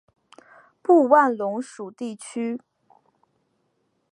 [0.81, 2.59] 布万龙属地区。